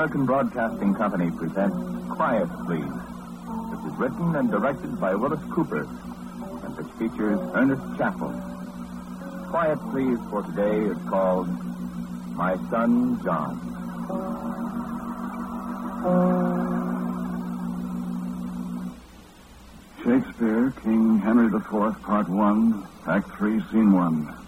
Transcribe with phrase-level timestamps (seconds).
[0.00, 1.76] American Broadcasting Company presents
[2.08, 2.96] Quiet, Please.
[3.70, 8.32] This is written and directed by Willis Cooper and which features Ernest Chappell.
[9.50, 11.48] Quiet, Please for today is called
[12.34, 13.60] My Son John.
[20.02, 24.39] Shakespeare, King Henry IV, Part 1, Act 3, Scene 1.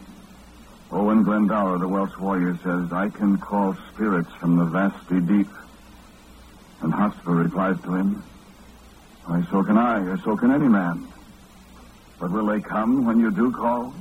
[0.92, 5.48] Owen Glendower, the Welsh warrior, says, I can call spirits from the vasty deep.
[6.82, 8.22] And Hotspur replies to him,
[9.24, 11.08] Why, so can I, or so can any man.
[12.20, 13.94] But will they come when you do call?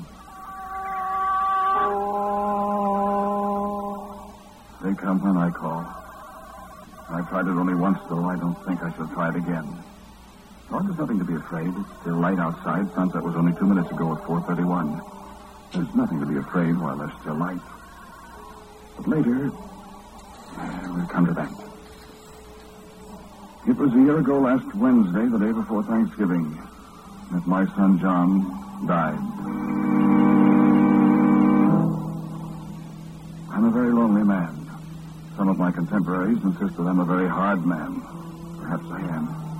[4.83, 5.87] They come when I call.
[7.07, 9.63] I tried it only once, though I don't think I shall try it again.
[10.71, 11.67] Oh, there's nothing to be afraid.
[11.67, 12.83] It's still light outside.
[12.95, 15.20] Sunset was only two minutes ago at 431.
[15.73, 17.61] There's nothing to be afraid while there's still light.
[18.97, 19.51] But later,
[20.57, 21.49] uh, we'll come to that.
[23.69, 26.59] It was a year ago last Wednesday, the day before Thanksgiving,
[27.31, 29.19] that my son John died.
[33.49, 34.69] I'm a very lonely man.
[35.37, 38.01] Some of my contemporaries insist that I'm a very hard man.
[38.59, 39.50] Perhaps I am.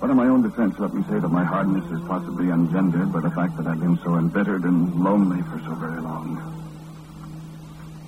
[0.00, 3.20] But in my own defense, let me say that my hardness is possibly engendered by
[3.20, 6.40] the fact that I've been so embittered and lonely for so very long.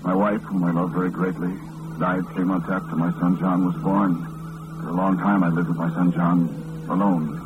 [0.02, 1.52] My wife, whom I love very greatly,
[2.00, 4.16] died three months after my son John was born.
[4.80, 6.48] For a long time, I lived with my son John
[6.88, 7.36] alone,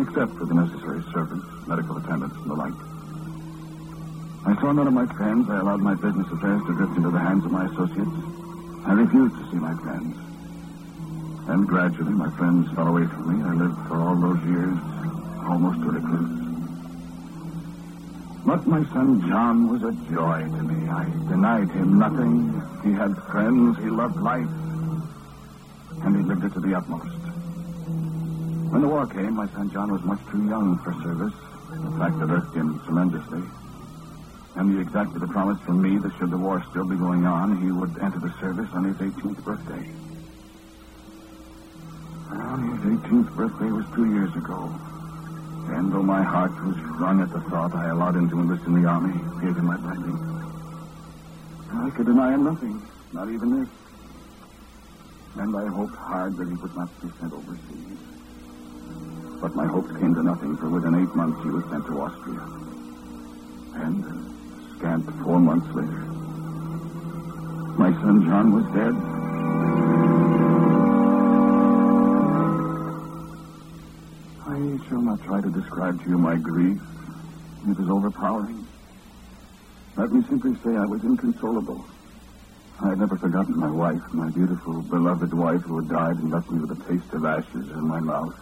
[0.00, 2.74] except for the necessary servants, medical attendants, and the like.
[4.46, 5.50] I saw none of my friends.
[5.50, 8.16] I allowed my business affairs to drift into the hands of my associates.
[8.86, 10.16] I refused to see my friends.
[11.48, 13.44] And gradually, my friends fell away from me.
[13.44, 14.78] I lived for all those years
[15.46, 16.46] almost a recluse.
[18.44, 20.88] But my son John was a joy to me.
[20.88, 22.50] I denied him nothing.
[22.82, 23.78] He had friends.
[23.78, 24.48] He loved life.
[26.02, 27.22] And he lived it to the utmost.
[28.70, 31.34] When the war came, my son John was much too young for service.
[31.70, 33.42] The fact that irked him tremendously.
[34.56, 37.60] And he exacted a promise from me that should the war still be going on,
[37.62, 40.05] he would enter the service on his 18th birthday.
[42.30, 44.70] Well, his 18th birthday was two years ago.
[45.68, 48.82] And though my heart was wrung at the thought, I allowed him to enlist in
[48.82, 50.16] the army, gave him my blessing.
[51.72, 52.82] I could deny him nothing,
[53.12, 53.68] not even this.
[55.36, 57.98] And I hoped hard that he would not be sent overseas.
[59.40, 62.42] But my hopes came to nothing, for within eight months he was sent to Austria.
[63.74, 64.02] And
[64.78, 66.06] scant four months later,
[67.76, 69.15] my son John was dead.
[74.88, 76.80] Shall not try to describe to you my grief.
[77.68, 78.66] It is overpowering.
[79.96, 81.84] Let me simply say I was inconsolable.
[82.80, 86.50] I had never forgotten my wife, my beautiful, beloved wife who had died and left
[86.50, 88.34] me with a taste of ashes in my mouth.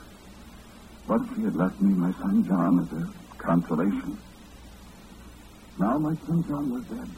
[1.07, 4.19] But she had left me my son John as a consolation.
[5.79, 7.09] Now my son John was dead,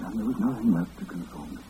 [0.00, 1.62] and there was nothing left to console me.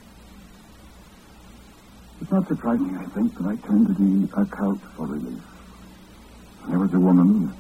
[2.23, 5.56] It's not surprising, I think, that I turned to the occult for relief.
[6.69, 7.55] There was a woman,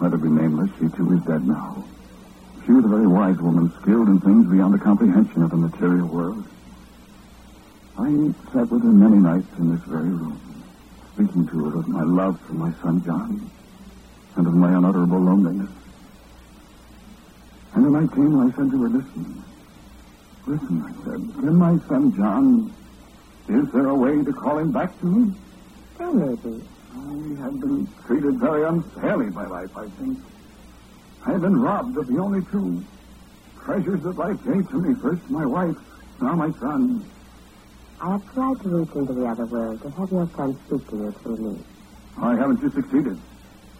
[0.00, 1.84] let her be nameless, she too is dead now.
[2.64, 6.06] She was a very wise woman, skilled in things beyond the comprehension of the material
[6.08, 6.44] world.
[7.98, 8.08] I
[8.52, 10.64] sat with her many nights in this very room,
[11.14, 13.50] speaking to her of my love for my son John,
[14.36, 15.70] and of my unutterable loneliness.
[17.74, 19.44] And when I came, I said to her, listen.
[20.46, 22.74] Listen, I said, can my son John,
[23.48, 25.34] is there a way to call him back to me?
[25.98, 26.75] There may be.
[26.96, 30.18] I have been treated very unfairly by life, I think.
[31.26, 32.82] I have been robbed of the only two
[33.64, 34.94] treasures that life gave to me.
[35.02, 35.76] First, my wife,
[36.22, 37.04] now my son.
[38.00, 40.96] I have tried to reach into the other world to have your son speak to
[40.96, 41.64] you through me.
[42.16, 43.18] Why haven't you succeeded?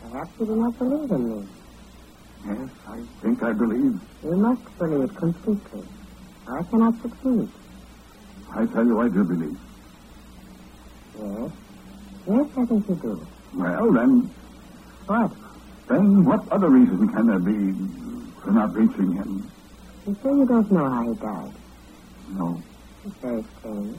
[0.02, 1.48] Perhaps you do not believe in me.
[2.46, 3.94] Yes, I think I believe.
[4.24, 5.82] You must believe completely.
[6.48, 7.48] I cannot succeed.
[8.54, 9.58] I tell you, I do believe.
[11.18, 11.65] Yes.
[12.26, 13.14] Yes, I think you do.
[13.54, 14.10] Well, then,
[15.06, 15.30] What?
[15.88, 17.58] then what other reason can there be
[18.42, 19.30] for not reaching him?
[20.06, 21.54] You say you don't know how he died.
[22.34, 22.48] No,
[23.06, 23.94] It's very strange.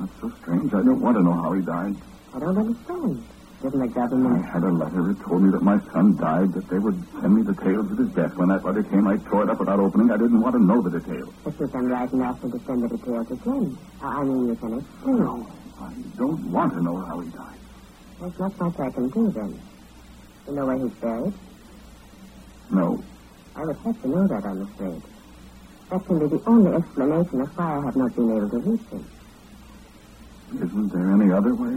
[0.00, 0.72] that's so strange.
[0.72, 1.96] I don't want to know how he died.
[2.32, 3.28] I don't understand.
[3.60, 4.36] Didn't the government?
[4.36, 5.00] I had a letter.
[5.00, 7.96] that told me that my son died, that they would send me the tales of
[8.00, 8.32] his death.
[8.36, 10.08] When that letter came, I tore it up without opening.
[10.12, 11.32] I didn't want to know the details.
[11.44, 13.64] But you can write and ask to send the details again.
[14.00, 15.20] I I mean, you can explain.
[15.24, 15.34] No,
[15.80, 15.88] I
[16.20, 17.60] don't want to know how he died.
[18.20, 19.52] There's not much I can do then.
[20.48, 21.36] You know where he's buried?
[22.70, 22.86] No,
[23.54, 25.02] I would have to know that, I'm afraid.
[25.90, 28.86] That can be the only explanation of why I have not been able to reach
[28.90, 29.04] him.
[30.64, 31.76] isn't there any other way?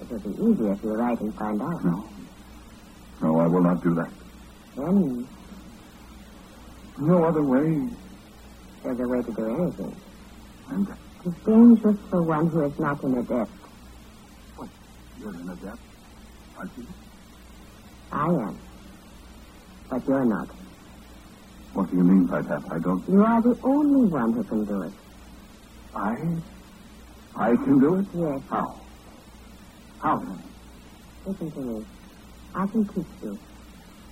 [0.00, 1.80] It would be easier if you write and find out.
[1.84, 1.96] No.
[3.22, 4.12] No, I will not do that.
[4.76, 5.28] Then
[6.98, 7.66] No other way.
[8.84, 9.94] there's a way to do anything.
[10.70, 10.86] And
[11.26, 13.63] It's dangerous for one who is not in a depth.
[15.24, 15.80] You're in a depth,
[16.58, 16.84] aren't you?
[18.12, 18.60] I am.
[19.88, 20.48] But you're not.
[21.72, 22.62] What do you mean by that?
[22.70, 23.02] I don't.
[23.08, 24.94] You are the only one who can do it.
[25.96, 26.12] I?
[27.40, 28.06] I can do it?
[28.14, 28.40] Yes.
[28.50, 28.68] How?
[30.02, 30.42] How then?
[31.26, 31.84] Listen to me.
[32.54, 33.38] I can teach you.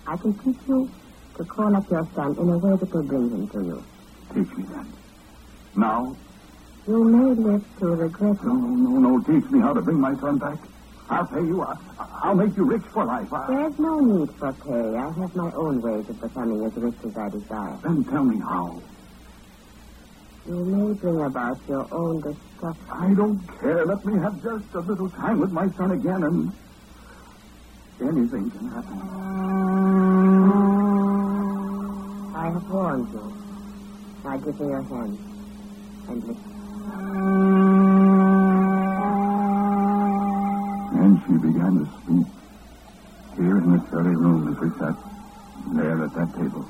[0.06, 0.90] I can teach you
[1.36, 3.78] to call up your son in a way that will bring him to you.
[4.34, 4.92] Teach me then.
[5.76, 6.16] Now?
[6.88, 8.44] You may live to regret it.
[8.44, 9.20] No, no, no.
[9.22, 10.58] Teach me how to bring my son back.
[11.12, 11.60] I'll pay you.
[12.24, 13.28] I'll make you rich for life.
[13.28, 14.96] I, There's no need for pay.
[14.96, 17.76] I have my own ways of becoming as rich as I desire.
[17.84, 18.82] then tell me how.
[20.48, 22.86] You may bring about your own destruction.
[22.90, 23.84] I don't care.
[23.86, 26.50] Let me have just a little time with my son again, and
[28.00, 28.98] anything can happen.
[32.34, 33.24] I have warned you.
[34.24, 35.18] Now give me your hand.
[36.08, 37.61] And listen.
[44.82, 44.98] Sat
[45.78, 46.66] there at that table.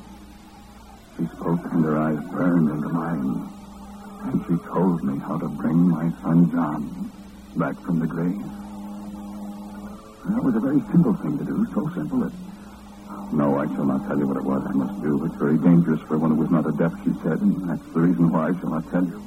[1.17, 3.49] She spoke and her eyes burned into mine.
[4.29, 7.11] And she told me how to bring my son John
[7.57, 8.45] back from the grave.
[10.29, 12.33] That was a very simple thing to do, so simple that...
[13.33, 15.25] No, I shall not tell you what it was I must do.
[15.25, 18.31] It's very dangerous for one who is not adept, she said, and that's the reason
[18.31, 19.21] why I shall not tell you.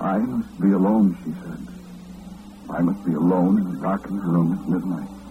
[0.00, 1.60] I must be alone, she said.
[2.74, 5.21] I must be alone in a darkened room at midnight.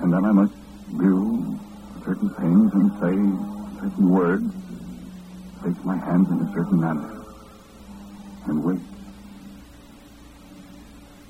[0.00, 0.52] And then I must
[0.96, 1.58] do
[2.04, 4.52] certain things and say certain words,
[5.60, 7.24] place my hands in a certain manner,
[8.46, 8.80] and wait.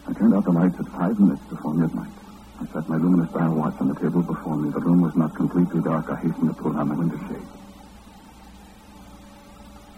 [0.06, 2.12] I turned out the lights at five minutes before midnight.
[2.60, 4.70] I set my luminous dial watch on the table before me.
[4.70, 6.10] The room was not completely dark.
[6.10, 7.46] I hastened to pull down the window shade.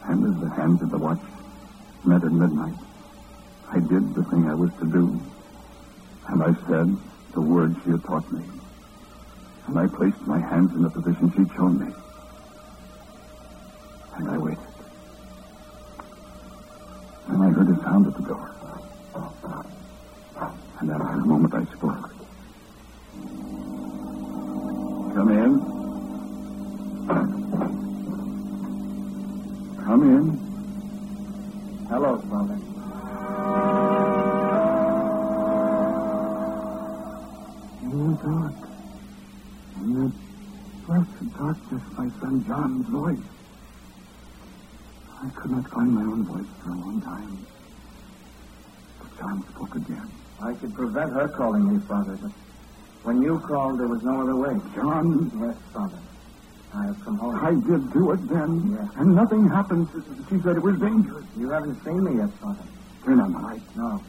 [0.05, 1.23] And as the hands of the watch
[2.05, 2.75] met at midnight,
[3.71, 5.21] I did the thing I was to do.
[6.29, 6.97] And I said
[7.33, 8.43] the words she had taught me.
[9.71, 11.95] And I placed my hands in the position she'd shown me.
[14.19, 14.75] And I waited.
[17.29, 18.50] And I heard a sound at the door.
[51.01, 52.31] Prevent her calling me, Father, but
[53.03, 54.55] when you called, there was no other way.
[54.75, 55.99] John, Yes, Father.
[56.73, 57.35] I have come home.
[57.35, 58.79] I did do it then.
[58.79, 58.93] Yes.
[58.97, 59.89] And nothing happened.
[60.29, 61.25] She said it was dangerous.
[61.37, 62.63] You haven't seen me yet, Father.
[63.05, 63.63] Turn on the light.
[63.77, 64.01] No.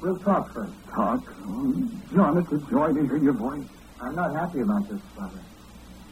[0.00, 0.72] We'll talk first.
[0.94, 1.22] Talk.
[1.44, 3.66] Oh, John, it's a joy to hear your voice.
[4.00, 5.40] I'm not happy about this, Father.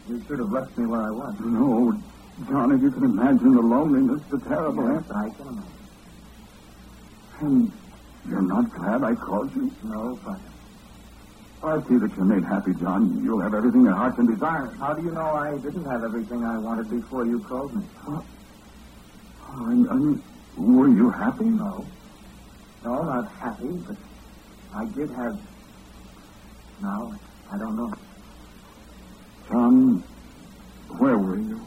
[0.09, 1.35] You should have left me where I was.
[1.41, 1.99] No,
[2.49, 4.93] John, if you can imagine the loneliness, the terrible...
[4.93, 5.73] Yes, I can imagine.
[7.41, 7.73] And
[8.29, 9.71] you're not glad I called you?
[9.85, 10.53] No, Father.
[11.67, 13.21] I see that you're made happy, John.
[13.25, 14.77] You'll have everything your heart can desire.
[14.79, 17.83] How do you know I didn't have everything I wanted before you called me?
[18.07, 18.21] Huh?
[19.49, 20.23] Oh, and, and
[20.77, 21.47] were you happy?
[21.47, 21.87] No.
[22.85, 23.97] No, not happy, but
[24.77, 25.35] I did have.
[26.83, 27.11] Now,
[27.51, 27.91] I don't know.
[29.49, 30.05] John,
[30.99, 31.59] where were you?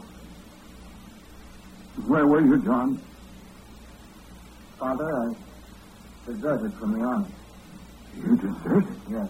[2.08, 3.04] Where were you, John?
[4.80, 5.28] Father, I
[6.30, 7.28] deserted from the army.
[8.16, 8.96] You deserted?
[9.10, 9.30] Yes.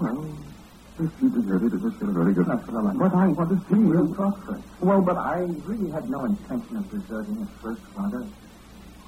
[0.00, 0.36] Well,
[0.98, 2.48] if you deserted, it was still a very good...
[2.48, 2.96] Not for the life.
[2.98, 4.64] But I want to see You talk first.
[4.80, 8.26] Well, but I really had no intention of deserting at first, Father.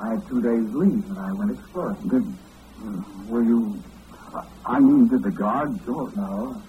[0.00, 1.96] I had two days' leave, and I went exploring.
[2.08, 2.22] Did,
[2.84, 3.82] uh, were you...
[4.64, 6.12] I mean, did the guards or...
[6.14, 6.62] No.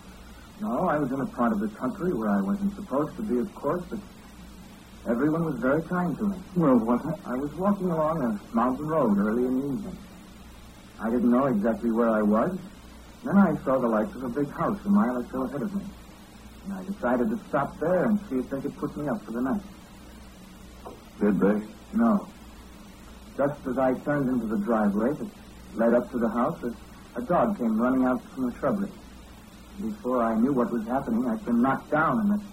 [0.62, 3.38] No, I was in a part of the country where I wasn't supposed to be,
[3.38, 4.00] of course, but
[5.07, 6.37] everyone was very kind to me.
[6.55, 7.01] Well, what...
[7.25, 9.97] I was walking along a mountain road early in the evening.
[10.99, 12.57] I didn't know exactly where I was.
[13.23, 15.73] Then I saw the lights of a big house a mile or so ahead of
[15.73, 15.83] me.
[16.65, 19.31] And I decided to stop there and see if they could put me up for
[19.31, 19.61] the night.
[21.19, 21.61] Did they?
[21.93, 22.27] No.
[23.37, 25.29] Just as I turned into the driveway that
[25.75, 28.89] led up to the house, a, a dog came running out from the shrubbery.
[29.81, 32.43] Before I knew what was happening, I'd been knocked down, and the,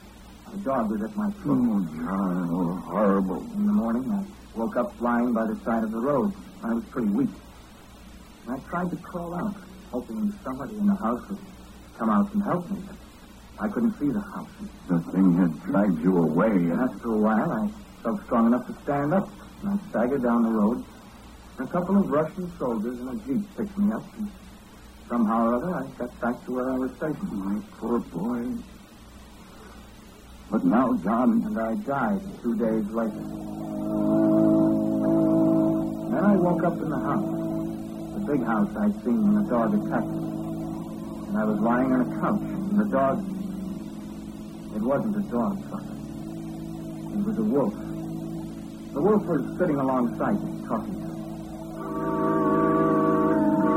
[0.55, 1.59] the dog was at my throat.
[1.59, 3.43] Oh, John, oh, horrible.
[3.55, 4.25] In the morning, I
[4.57, 6.33] woke up lying by the side of the road.
[6.63, 7.31] I was pretty weak.
[8.47, 9.57] And I tried to crawl out,
[9.91, 11.39] hoping somebody in the house would
[11.99, 12.79] come out and help me.
[12.87, 14.51] But I couldn't see the house.
[14.89, 17.69] The thing had dragged you away, And after a while, I
[18.03, 19.29] felt strong enough to stand up.
[19.63, 20.85] And I staggered down the road.
[21.59, 24.05] A couple of Russian soldiers in a jeep picked me up.
[24.19, 24.31] And
[25.09, 27.33] somehow or other, I got back to where I was stationed.
[27.33, 28.63] my poor boy.
[30.51, 33.25] But now, John, And I died two days later.
[36.11, 37.31] Then I woke up in the house.
[38.15, 40.19] The big house I'd seen when the dog attacked me.
[41.29, 42.41] And I was lying on a couch.
[42.41, 43.25] And the dog...
[44.77, 45.95] It wasn't a dog, Father.
[47.15, 47.75] It was a wolf.
[48.93, 51.15] The wolf was sitting alongside me, talking to me.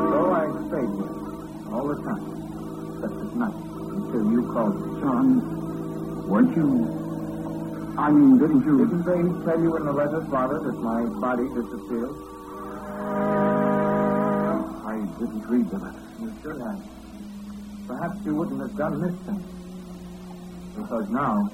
[0.09, 2.21] So I stayed with him all the time.
[2.97, 3.57] Except at night,
[3.97, 5.01] until you called me.
[5.01, 5.66] John,
[6.27, 7.95] weren't you...
[7.97, 8.85] I mean, didn't you...
[8.85, 12.15] Didn't they tell you in the letter, Father, that my body disappeared?
[14.85, 16.03] I didn't read the letter.
[16.19, 16.81] You should have.
[17.87, 19.43] Perhaps you wouldn't have done this thing.
[20.75, 21.49] Because now,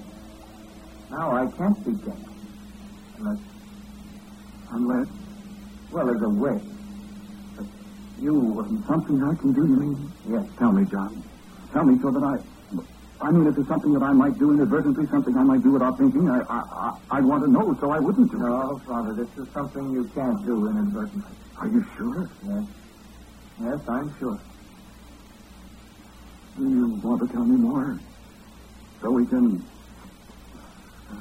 [1.12, 2.26] now I can't be dead.
[3.20, 3.40] Unless,
[4.72, 5.08] Unless
[5.94, 6.60] well, there's a way.
[7.56, 7.66] But
[8.20, 10.12] you, something I can do, you mean?
[10.28, 11.24] yes, Tell me, John.
[11.72, 12.53] Tell me so that I...
[13.24, 15.96] I mean, if there's something that I might do inadvertently, something I might do without
[15.96, 18.44] thinking, I, I, I, I'd want to know so I wouldn't do it.
[18.44, 21.32] no, Father, this is something you can't do inadvertently.
[21.56, 22.20] Are you sure?
[22.44, 22.68] Yes,
[23.64, 24.40] yes, I'm sure.
[26.60, 27.96] Do you want to tell me more?
[29.00, 29.64] So we can...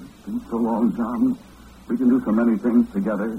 [0.02, 1.38] It's been so long, John.
[1.86, 3.30] We can do so many things together.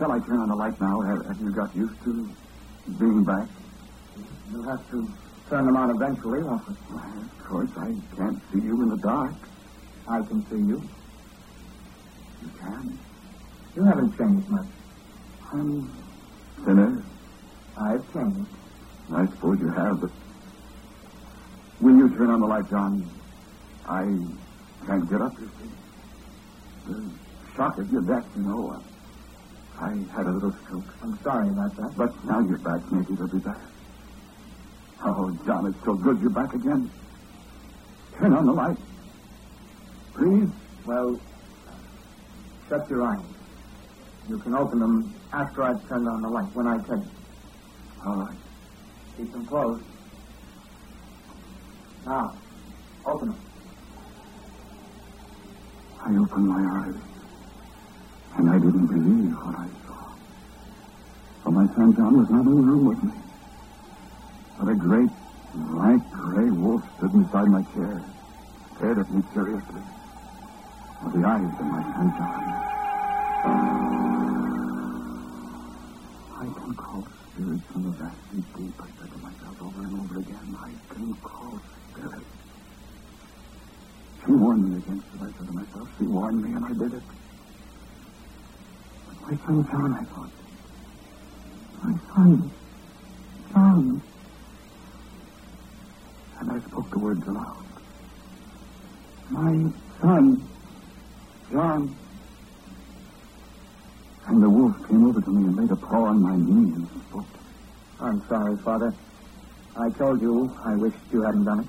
[0.00, 0.96] Shall I turn on the light now?
[1.12, 2.12] Have, have you got used to
[2.96, 3.48] being back?
[4.48, 6.74] You'll have to turn them on eventually, won't you?
[6.90, 9.34] Why, of course, I can't see you in the dark.
[10.10, 10.78] I can see you.
[12.42, 12.98] You can.
[13.76, 14.72] You haven't changed much.
[15.52, 15.70] I'm
[16.64, 17.04] thinner.
[17.78, 18.50] I've changed.
[19.14, 20.10] I suppose you have, but
[21.78, 23.06] when you turn on the light, John,
[23.86, 24.02] I
[24.86, 25.70] can't get up, you see.
[26.90, 26.96] The
[27.54, 28.82] shock of your death, you know.
[29.78, 30.88] I had a little stroke.
[31.02, 31.92] I'm sorry about that.
[31.96, 33.75] But now you're back, maybe it'll be better.
[35.04, 36.90] Oh, John, it's so good you're back again.
[38.18, 38.76] Turn on the light.
[40.14, 40.48] Please.
[40.86, 41.20] Well,
[42.68, 43.26] shut your eyes.
[44.28, 47.10] You can open them after I've turned on the light, when I tell you.
[48.06, 48.38] All right.
[49.16, 49.84] Keep them closed.
[52.06, 52.38] Now,
[53.06, 53.40] open them.
[56.00, 57.00] I opened my eyes,
[58.38, 60.14] and I didn't believe what I saw.
[61.42, 63.25] For my son John was not in the room with me.
[64.58, 65.10] But a great,
[65.54, 68.02] lank, gray wolf stood beside my chair,
[68.76, 69.84] stared at me curiously,
[71.04, 72.44] with the eyes of my son John.
[76.40, 80.18] I can call spirits from the vastly deep, I said to myself over and over
[80.20, 80.56] again.
[80.56, 81.60] I can call
[81.92, 82.32] spirits.
[84.24, 85.88] She warned me against it, I said to myself.
[85.98, 87.04] She warned me, and I did it.
[89.06, 90.32] But my son John, I thought.
[91.84, 92.52] My son.
[93.52, 94.05] John.
[96.76, 97.64] Spoke the words aloud.
[99.30, 100.48] My son.
[101.50, 101.96] John.
[104.26, 106.86] And the wolf came over to me and laid a paw on my knee and
[107.08, 107.24] spoke.
[107.98, 108.92] I'm sorry, Father.
[109.80, 111.66] I told you I wished you hadn't done it.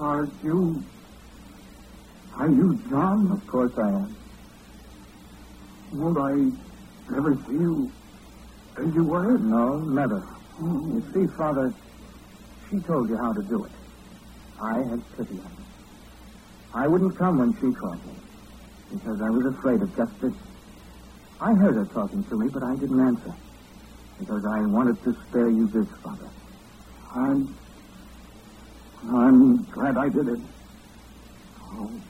[0.00, 0.82] Are you.
[2.38, 3.32] Are you John?
[3.32, 4.16] Of course I am.
[5.92, 7.92] Won't I ever see you
[8.78, 9.36] as you were?
[9.36, 10.26] No, never.
[10.62, 11.74] Oh, You see, Father,
[12.70, 13.74] she told you how to do it.
[14.60, 15.64] I had pity on her.
[16.74, 18.16] I wouldn't come when she called me
[18.92, 20.34] because I was afraid of just this.
[21.40, 23.34] I heard her talking to me, but I didn't answer.
[24.18, 26.30] Because I wanted to spare you this, Father.
[27.14, 27.58] I'm.
[29.04, 30.40] I'm glad I did it.
[31.60, 32.00] Oh.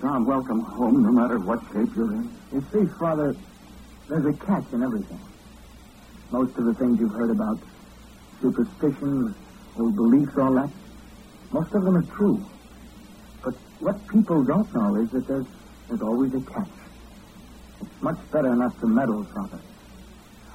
[0.00, 2.30] John, welcome home, no matter what shape you're in.
[2.52, 3.34] You see, Father,
[4.08, 5.20] there's a catch in everything.
[6.30, 7.58] Most of the things you've heard about,
[8.40, 9.34] superstitions,
[9.78, 10.72] old beliefs, all that,
[11.50, 12.38] most of them are true.
[13.44, 15.50] But what people don't know is that there's,
[15.88, 16.76] there's always a catch.
[17.80, 19.62] It's much better not to meddle, Father.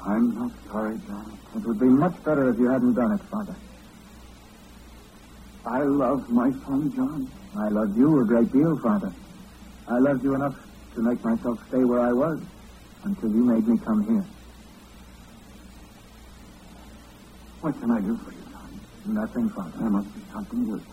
[0.05, 1.39] I'm not sorry, John.
[1.55, 3.57] It would be much better if you hadn't done it, Father.
[5.65, 7.31] I love my son, John.
[7.55, 9.11] I loved you a great deal, Father.
[9.87, 10.55] I loved you enough
[10.95, 12.43] to make myself stay where I was
[13.05, 14.42] until you made me come here.
[17.63, 18.75] What can I do for you, John?
[19.07, 19.71] Nothing, Father.
[19.79, 20.83] There must be something you.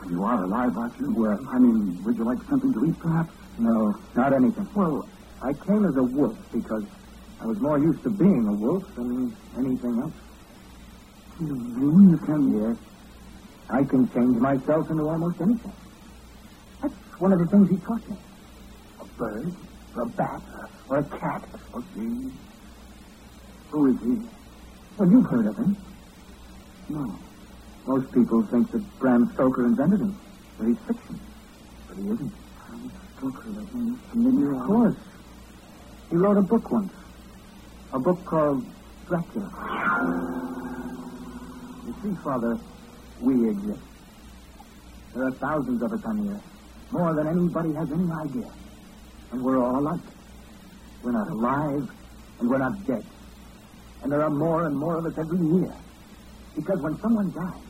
[0.00, 1.12] When you are alive, aren't you?
[1.12, 3.28] Well, I mean, would you like something to eat, perhaps?
[3.60, 4.64] No, not anything.
[4.72, 5.04] Well,
[5.44, 6.88] I came as a wolf because
[7.40, 10.16] I was more used to being a wolf than anything else.
[11.44, 12.40] You mean you can?
[12.56, 12.76] Yes.
[13.68, 15.76] I can change myself into almost anything.
[16.80, 18.16] That's one of the things he taught me.
[18.96, 19.52] A bird,
[19.92, 20.42] or a bat,
[20.88, 21.44] or a cat.
[21.76, 22.32] Oh, gee.
[23.76, 24.41] Who is he?
[24.98, 25.76] Well, you've heard of him.
[26.88, 27.18] No.
[27.86, 30.18] Most people think that Bram Stoker invented him,
[30.58, 31.18] that he's fiction.
[31.88, 32.32] But he isn't.
[32.68, 34.54] Bram Stoker, that name is familiar.
[34.54, 34.96] Of course.
[36.10, 36.92] He wrote a book once.
[37.92, 38.64] A book called
[39.06, 39.50] Dracula.
[41.86, 42.58] You see, Father,
[43.20, 43.80] we exist.
[45.14, 46.42] There are thousands of us on the earth.
[46.90, 48.50] More than anybody has any idea.
[49.32, 50.00] And we're all alike.
[51.02, 51.90] We're not alive,
[52.38, 53.04] and we're not dead.
[54.02, 55.72] And there are more and more of us every year.
[56.56, 57.62] Because when someone dies,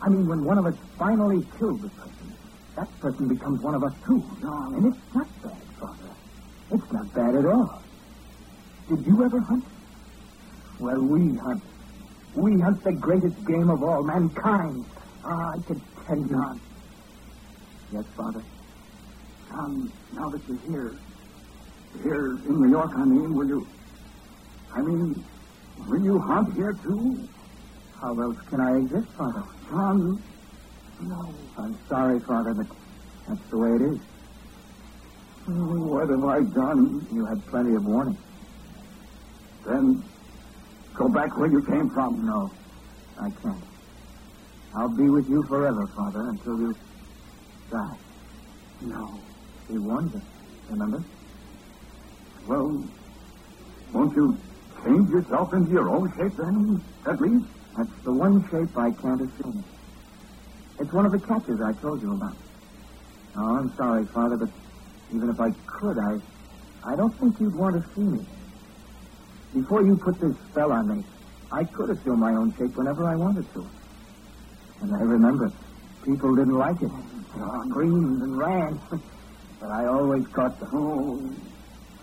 [0.00, 2.32] I mean, when one of us finally kills a person,
[2.76, 4.22] that person becomes one of us too.
[4.42, 4.72] No.
[4.76, 6.10] And it's not bad, Father.
[6.72, 7.82] It's not bad at all.
[8.88, 9.64] Did you ever hunt?
[10.78, 11.62] Well, we hunt.
[12.34, 14.84] We hunt the greatest game of all, mankind.
[15.24, 16.28] Ah, I could tell you.
[16.28, 16.60] John.
[17.92, 18.42] Yes, Father.
[19.48, 20.94] John, now that you're here,
[22.02, 23.66] here in New York, I mean, will you...
[24.74, 25.24] I mean,
[25.78, 27.28] will you hunt here, too?
[28.00, 29.44] How else can I exist, Father?
[29.70, 30.22] John,
[31.00, 31.20] No.
[31.58, 32.68] I'm sorry, Father, but
[33.28, 33.98] that's the way it is.
[35.48, 37.06] oh, what have I done?
[37.12, 38.16] You had plenty of warning.
[39.66, 40.02] Then
[40.96, 42.24] go back where you came from.
[42.26, 42.40] No,
[43.18, 43.64] I can't.
[44.78, 46.74] I'll be with you forever, Father, until you
[47.70, 47.98] die.
[48.82, 49.20] No.
[49.68, 50.22] He warned us,
[50.70, 51.02] remember?
[52.46, 52.88] Well,
[53.92, 54.38] won't you
[54.86, 56.78] change yourself into your own shape then,
[57.10, 57.50] at least?
[57.74, 59.58] That's the one shape I can't assume.
[60.78, 62.38] It's one of the catches I told you about.
[63.36, 64.52] Oh, I'm sorry, Father, but
[65.12, 66.12] even if I could, I,
[66.88, 68.22] I don't think you'd want to see me.
[69.52, 71.02] Before you put this spell on me,
[71.52, 73.60] I could assume my own shape whenever I wanted to.
[74.82, 75.48] And I remember,
[76.04, 76.92] people didn't like it.
[77.34, 78.80] They screamed and ran.
[79.60, 80.68] but I always caught them.
[80.74, 81.20] Oh,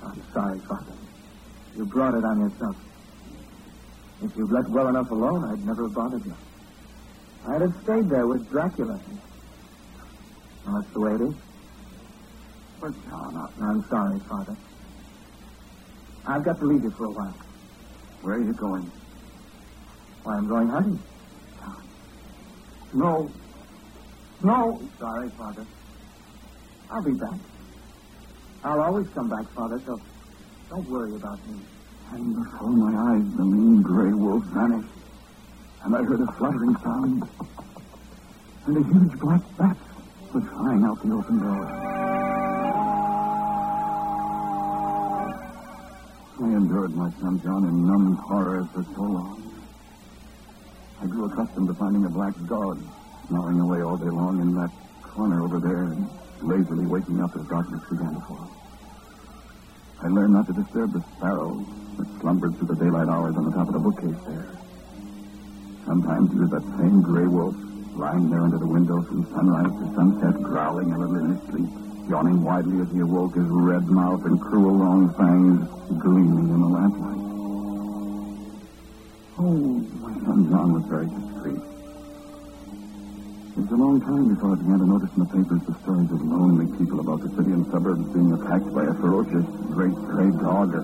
[0.02, 1.13] I'm sorry, Father.
[1.76, 2.78] You brought it on yourself.
[4.22, 6.38] If you'd let well enough alone, I'd never have bothered you.
[7.50, 8.98] I'd have stayed there with Dracula.
[10.64, 11.36] Well, that's the way it is.
[12.80, 14.58] But, John, I- I'm sorry, Father.
[16.28, 17.40] I've got to leave you for a while.
[18.22, 18.92] where are you going?
[20.24, 21.04] Why, I'm going hunting.
[22.94, 23.34] No.
[24.42, 24.90] No.
[25.00, 25.68] Sorry, Father.
[26.92, 27.40] I'll be back.
[28.64, 30.00] I'll always come back, Father, so
[30.74, 31.60] don't worry about me.
[32.14, 34.90] And before my eyes, the mean gray wolf vanished.
[35.84, 37.30] And I heard a fluttering sound.
[38.66, 39.78] And a huge black bat
[40.34, 41.66] was flying out the open door.
[46.42, 49.44] I endured my son John in numb horror for so long.
[51.04, 52.82] I grew accustomed to finding a black dog
[53.28, 54.72] snarling away all day long in that
[55.04, 56.10] corner over there and
[56.42, 58.63] lazily waking up as darkness began to fall.
[60.04, 61.64] I learned not to disturb the sparrow
[61.98, 64.52] that slumbered through the daylight hours on the top of the bookcase there.
[65.86, 67.56] Sometimes it was that same gray wolf
[67.96, 71.70] lying there under the window from sunrise to sunset, growling a little in his sleep,
[72.10, 75.64] yawning widely as he awoke, his red mouth and cruel long fangs
[76.02, 77.24] gleaming in the lamplight.
[79.40, 81.64] Oh, my son John was very discreet.
[83.54, 86.10] It was a long time before I began to notice in the papers the stories
[86.10, 90.34] of lonely people about the city and suburbs being attacked by a ferocious great gray
[90.42, 90.82] dog or,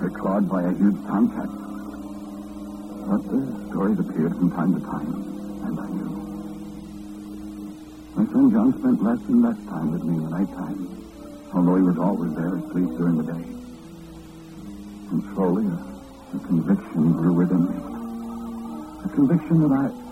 [0.00, 1.52] or clawed by a huge tomcat.
[3.04, 5.12] But the stories appeared from time to time,
[5.68, 6.08] and I knew.
[8.16, 10.80] My son John spent less and less time with me in the nighttime,
[11.52, 13.44] although he was always there asleep during the day.
[15.12, 15.76] And slowly, a,
[16.32, 17.76] a conviction grew within me.
[19.04, 20.09] A conviction that I,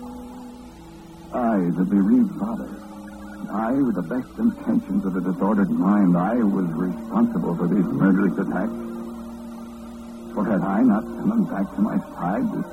[1.33, 2.69] I, the bereaved father,
[3.51, 8.33] I, with the best intentions of a disordered mind, I was responsible for these murderous
[8.33, 8.73] attacks.
[10.33, 12.65] For had I not summoned back to my side this,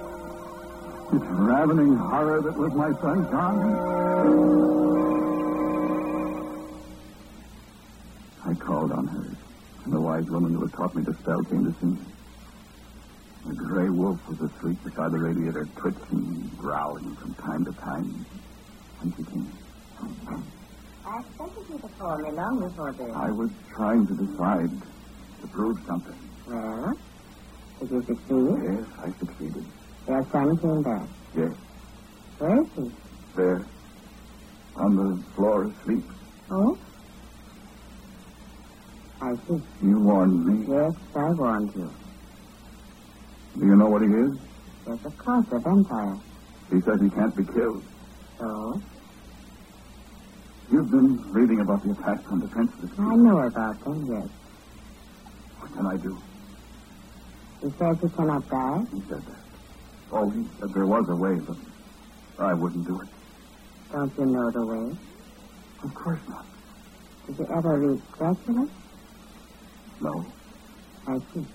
[1.13, 3.57] this ravening horror that was my son John?
[8.47, 9.37] I called on her,
[9.85, 11.99] and the wise woman who had taught me to spell came to see me.
[13.47, 18.27] The gray wolf was asleep beside the radiator, twitching, growling from time to time.
[19.07, 19.15] I
[21.21, 23.15] expected you to call me long before this.
[23.15, 24.73] I was trying to decide
[25.41, 26.21] to prove something.
[26.47, 26.91] Well,
[27.81, 28.51] did you succeed?
[28.67, 29.65] Yes, I succeeded.
[30.09, 31.07] Your son came back.
[31.39, 31.55] Yes,
[32.39, 32.83] Where is he?
[33.37, 33.69] there,
[34.77, 36.05] on the floor asleep.
[36.51, 36.79] Oh?
[39.23, 39.61] I see.
[39.87, 40.67] You warned me.
[40.69, 41.91] Yes, I warned you.
[43.61, 44.33] Do you know what he is?
[44.89, 46.19] Yes, of course, a vampire.
[46.71, 47.85] He says he can't be killed.
[48.39, 48.83] So?
[50.71, 54.29] You've been reading about the attacks on defenseless I know about them, yes.
[55.59, 56.13] What can I do?
[57.63, 58.81] He says he cannot die.
[58.93, 59.45] He said that.
[60.13, 61.59] Oh, he said there was a way, but
[62.45, 63.11] I wouldn't do it.
[63.93, 64.87] Don't you know the way?
[65.85, 66.47] Of course not.
[67.27, 68.65] Did you ever read Dracula?
[70.01, 70.15] No.
[71.07, 71.47] I see.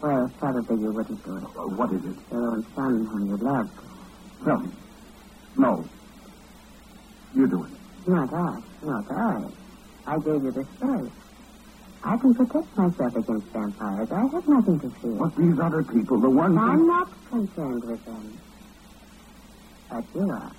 [0.00, 1.44] Well, probably you wouldn't do it.
[1.44, 2.16] Uh, what is it?
[2.30, 3.78] Your own son whom you loved.
[4.46, 4.70] Tell me.
[5.56, 5.90] No.
[7.34, 7.81] You do it.
[8.06, 8.58] Not I.
[8.82, 9.44] Not I.
[10.06, 11.10] I gave you the story.
[12.04, 14.08] I can protect myself against vampires.
[14.10, 15.12] I have nothing to fear.
[15.12, 16.86] But these other people, the ones I'm who...
[16.88, 18.40] not concerned with them.
[19.88, 20.52] But you are.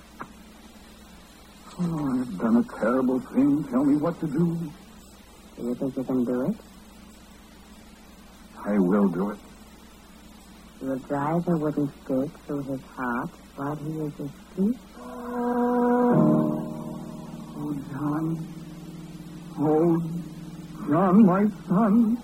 [1.80, 3.64] Oh, I've done a terrible thing.
[3.64, 4.72] Tell me what to do.
[5.56, 6.56] Do you think you can do it?
[8.64, 9.38] I will do it.
[10.80, 14.76] You will drive a wooden stake through his heart while he is asleep?
[17.94, 18.36] John.
[19.56, 20.02] Oh,
[20.88, 22.18] John, my son.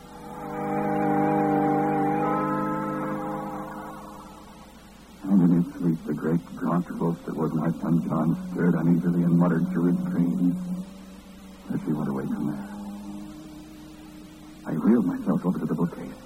[5.22, 9.22] And in his sleep, the great gaunt wolf that was my son John stirred uneasily
[9.22, 10.56] and muttered through his dreams
[11.72, 12.68] as he went away from there.
[14.66, 16.18] I wheeled myself over to the bookcase.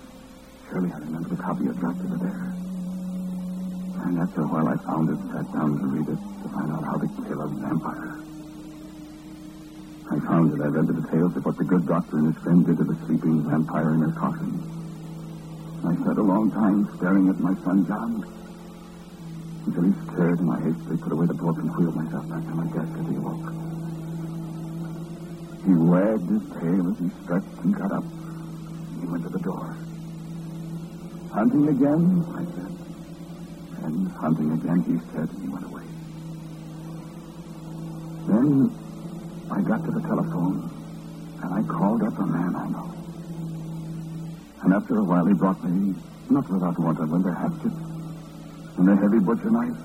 [0.70, 2.54] Surely I remember the copy of Dracula there.
[4.08, 6.84] And after a while, I found it, sat down to read it, to find out
[6.84, 8.33] how to kill a vampire.
[10.34, 10.64] I found it.
[10.64, 12.98] I read the details of what the good doctor and his friend did to the
[13.06, 14.50] sleeping vampire in their coffin.
[15.86, 18.18] I sat a long time staring at my son John
[19.62, 22.50] until he stirred and I hastily put away the book and wheeled myself back to
[22.50, 23.46] my desk as he awoke.
[25.62, 28.06] He wagged his tail as he stretched and got up.
[28.98, 29.70] He went to the door.
[31.30, 32.74] Hunting again, I said.
[33.86, 35.86] And hunting again, he said, and he went away.
[38.26, 38.83] Then
[39.54, 40.68] I got to the telephone,
[41.40, 42.90] and I called up a man I know.
[44.62, 45.94] And after a while, he brought me,
[46.28, 47.70] not without want, a winter hatchet,
[48.78, 49.78] and a heavy butcher knife,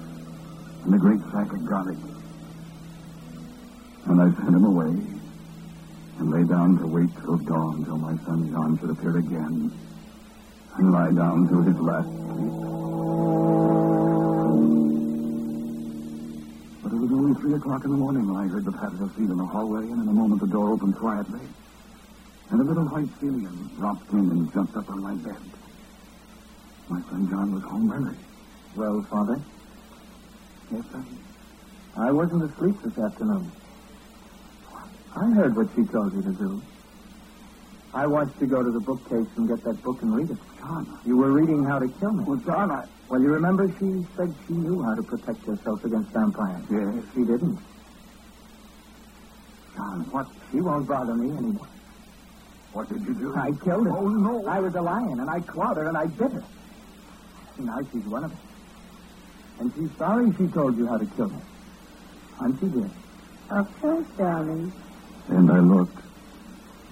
[0.86, 1.99] and a great sack of garlic.
[4.08, 4.97] And I sent him away,
[6.17, 9.71] and lay down to wait till dawn, till my son John should appear again,
[10.77, 12.88] and lie down to his last sleep.
[17.60, 20.08] O'clock in the morning I heard the pat of feet in the hallway, and in
[20.08, 21.43] a moment the door opened quietly.
[22.50, 25.43] And a little white alien dropped in and jumped up on my bed.
[26.88, 28.17] My friend John was home early.
[28.76, 29.43] Well, Father,
[30.72, 31.04] Yes, sir.
[31.98, 33.52] I wasn't asleep this afternoon.
[35.15, 36.62] I heard what she told you to do.
[37.93, 40.38] I watched you go to the bookcase and get that book and read it.
[40.60, 40.99] John.
[41.06, 42.23] You were reading How to Kill Me.
[42.23, 42.86] Well, John, I...
[43.10, 46.63] Well, you remember she said she knew how to protect herself against vampires.
[46.69, 47.04] Yes.
[47.15, 47.58] She didn't.
[49.75, 50.28] John, what...
[50.52, 51.67] She won't bother me anymore.
[52.73, 53.36] What did you do?
[53.36, 53.97] I killed her.
[53.97, 54.45] Oh, no.
[54.47, 56.43] I was a lion, and I clawed her, and I bit her.
[57.58, 58.38] Now she's one of us.
[59.60, 61.41] And she's sorry she told you how to kill her.
[62.41, 62.89] And she did.
[63.49, 64.71] Of course, darling.
[65.28, 65.97] And I looked,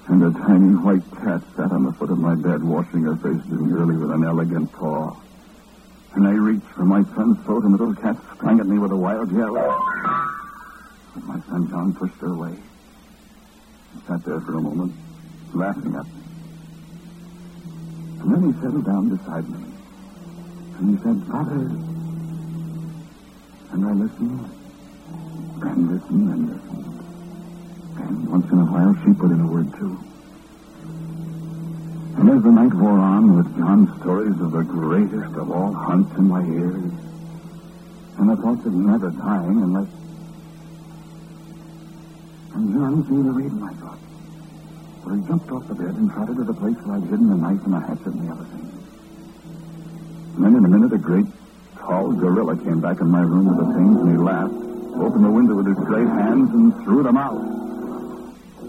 [0.09, 3.43] and a tiny white cat sat on the foot of my bed, washing her face
[3.49, 5.15] demurely with an elegant paw.
[6.13, 8.91] And I reached for my son's throat, and the little cat sprang at me with
[8.91, 9.53] a wild yell.
[11.13, 12.55] But my son John pushed her away.
[13.93, 14.93] He sat there for a moment,
[15.53, 16.21] laughing at me.
[18.21, 19.59] And then he settled down beside me.
[20.79, 21.69] And he said, Father.
[23.73, 24.49] And I listened,
[25.61, 26.96] and listened, and listened.
[27.99, 29.97] Once in a while, she put in a word, too.
[32.17, 35.71] And And as the night wore on with John's stories of the greatest of all
[35.71, 36.91] hunts in my ears,
[38.19, 39.87] and the thoughts of never dying unless.
[42.53, 44.03] And John seemed to read my thoughts.
[45.03, 47.37] For he jumped off the bed and trotted to the place where I'd hidden the
[47.37, 48.73] knife and the hatchet and the other things.
[50.35, 51.27] And then in a minute, a great,
[51.79, 54.51] tall gorilla came back in my room with the things, and he laughed,
[54.99, 57.39] opened the window with his great hands, and threw them out.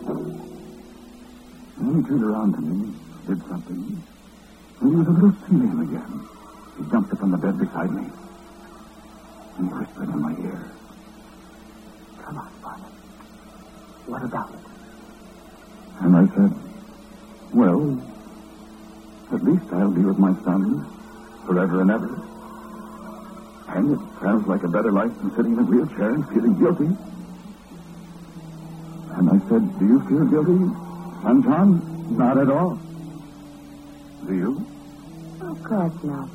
[0.08, 2.94] Then he turned around to me,
[3.26, 4.02] did something,
[4.80, 6.28] and he was a little Syrian again.
[6.78, 8.08] He jumped up on the bed beside me,
[9.58, 10.70] and he whispered in my ear.
[12.24, 12.90] Come on, Father.
[14.06, 14.60] What about it?
[16.00, 16.52] And I said,
[17.52, 18.00] well,
[19.32, 20.86] at least I'll be with my son
[21.44, 22.22] forever and ever.
[23.68, 26.96] And it sounds like a better life than sitting in a wheelchair and feeling guilty.
[29.18, 30.58] And I said, do you feel guilty,
[31.42, 32.16] John?
[32.16, 32.78] Not at all.
[34.24, 34.64] Do you?
[35.40, 36.28] Of course not.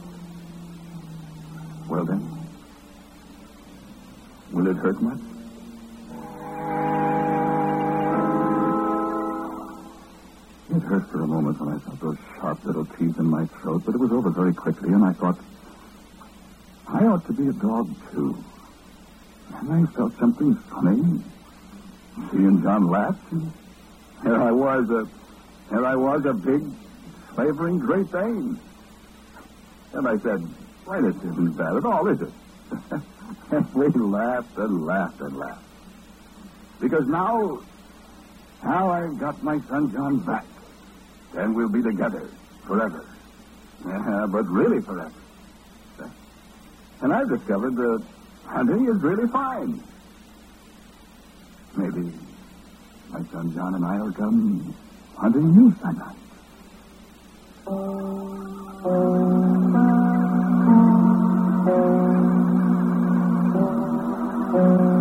[1.88, 2.22] Well then,
[4.52, 5.19] will it hurt much?
[10.76, 13.84] It hurt for a moment when I felt those sharp little teeth in my throat,
[13.86, 15.39] but it was over very quickly, and I thought,
[16.88, 18.43] I ought to be a dog, too.
[19.54, 21.24] And I felt something funny.
[22.32, 25.08] Seeing John laugh, and I was, a,
[25.69, 26.63] here I was, a big,
[27.34, 28.60] slavering Great Dane.
[29.93, 30.41] And I said,
[30.86, 32.32] why, this isn't bad at all, is it?
[33.52, 35.63] and we laughed and laughed and laughed.
[36.80, 37.62] Because now,
[38.63, 40.45] now I've got my son John back.
[41.36, 42.30] And we'll be together
[42.67, 43.06] forever.
[43.86, 45.12] Yeah, but really forever.
[47.04, 48.02] And I've discovered that
[48.45, 49.84] hunting is really fine.
[51.75, 52.13] Maybe
[53.09, 54.75] my son John and I will come
[55.17, 56.15] hunting you some night.
[64.53, 64.92] The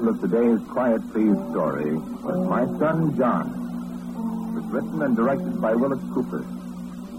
[0.00, 1.92] title of today's Quiet Please story
[2.24, 3.52] was My Son John.
[4.48, 6.42] It was written and directed by Willis Cooper.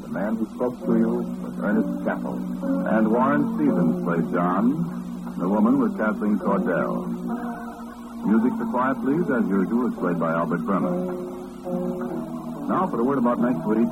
[0.01, 2.41] The man who spoke to you was Ernest Chappell.
[2.89, 4.81] And Warren Stevens played John.
[5.37, 7.05] The woman was Cathleen Cordell.
[8.25, 12.65] Music for Quiet Please, as usual, is played by Albert Buhrman.
[12.67, 13.89] Now, for a word about next week,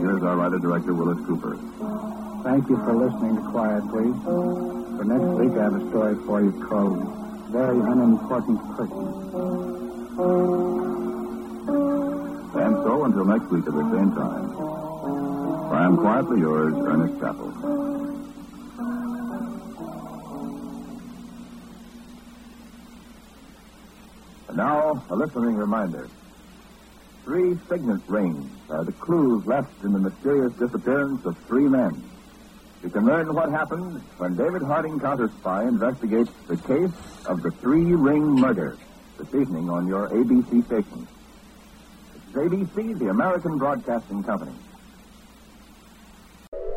[0.00, 1.58] here's our writer-director, Willis Cooper.
[2.44, 4.16] Thank you for listening to Quiet, please.
[4.24, 7.21] For next week, I have a story for you called
[7.52, 8.98] Very Unimportant Person.
[12.54, 14.56] And so, until next week at the same time,
[15.70, 17.52] I am quietly yours, Ernest Chappell.
[24.48, 26.08] And now, a listening reminder.
[27.24, 32.02] Three signet rings are the clues left in the mysterious disappearance of three men.
[32.82, 36.90] You can learn what happened when David Harding Counter Spy investigates the case
[37.26, 38.76] of the three ring murder
[39.18, 41.06] this evening on your ABC station.
[42.16, 44.52] It's ABC, the American Broadcasting Company.